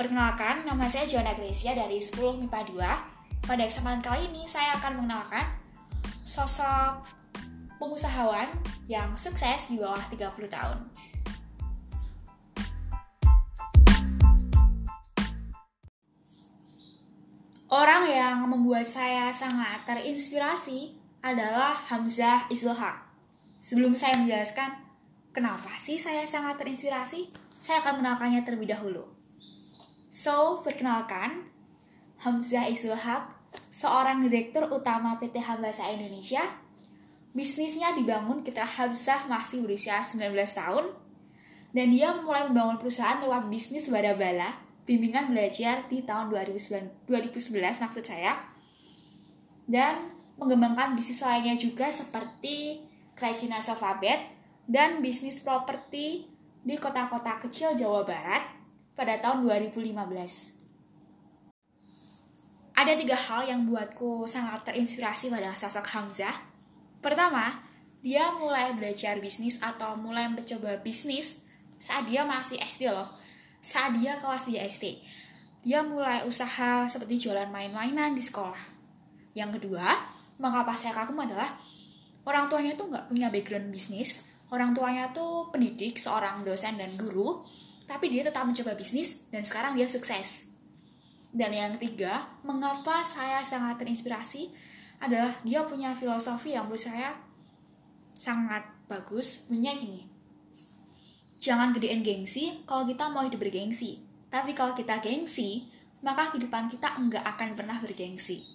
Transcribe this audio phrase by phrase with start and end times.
[0.00, 3.44] Perkenalkan, nama saya Joanna Gracia dari 10 MIPA 2.
[3.44, 5.44] Pada kesempatan kali ini, saya akan mengenalkan
[6.24, 7.04] sosok
[7.76, 8.48] pengusahawan
[8.88, 10.88] yang sukses di bawah 30 tahun.
[17.68, 23.04] Orang yang membuat saya sangat terinspirasi adalah Hamzah Izulhaq.
[23.60, 24.80] Sebelum saya menjelaskan
[25.36, 27.28] kenapa sih saya sangat terinspirasi,
[27.60, 29.19] saya akan mengenalkannya terlebih dahulu.
[30.20, 31.48] So, perkenalkan,
[32.20, 33.24] Hamzah Isulhaq,
[33.72, 36.44] seorang direktur utama PT Hambasa Indonesia.
[37.32, 40.92] Bisnisnya dibangun ketika Hamzah masih berusia 19 tahun,
[41.72, 48.36] dan dia mulai membangun perusahaan lewat bisnis bala-bala, bimbingan belajar di tahun 2011 maksud saya,
[49.64, 52.84] dan mengembangkan bisnis lainnya juga seperti
[53.16, 54.20] kerajinan sofa bed
[54.68, 56.28] dan bisnis properti
[56.60, 58.59] di kota-kota kecil Jawa Barat
[59.00, 59.96] pada tahun 2015.
[62.76, 66.36] Ada tiga hal yang buatku sangat terinspirasi pada sosok Hamzah.
[67.00, 67.64] Pertama,
[68.04, 71.40] dia mulai belajar bisnis atau mulai mencoba bisnis
[71.80, 73.08] saat dia masih SD loh.
[73.64, 75.00] Saat dia kelas di SD.
[75.64, 78.60] Dia mulai usaha seperti jualan main-mainan di sekolah.
[79.32, 79.96] Yang kedua,
[80.36, 81.56] mengapa saya kagum adalah
[82.28, 84.28] orang tuanya tuh nggak punya background bisnis.
[84.52, 87.40] Orang tuanya tuh pendidik, seorang dosen dan guru
[87.90, 90.46] tapi dia tetap mencoba bisnis dan sekarang dia sukses.
[91.34, 94.54] Dan yang ketiga, mengapa saya sangat terinspirasi
[95.02, 97.18] adalah dia punya filosofi yang menurut saya
[98.14, 99.50] sangat bagus.
[99.50, 100.06] Bunyinya gini,
[101.42, 104.06] jangan gedein gengsi kalau kita mau hidup bergengsi.
[104.30, 105.66] Tapi kalau kita gengsi,
[106.06, 108.46] maka kehidupan kita enggak akan pernah bergengsi.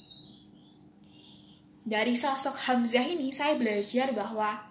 [1.83, 4.63] Dari sosok Hamzah ini, saya belajar bahwa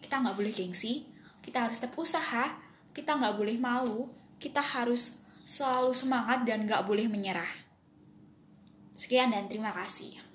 [0.00, 1.04] kita nggak boleh gengsi,
[1.44, 2.65] kita harus tetap usaha,
[2.96, 4.08] kita nggak boleh malu,
[4.40, 7.68] kita harus selalu semangat dan nggak boleh menyerah.
[8.96, 10.25] Sekian dan terima kasih.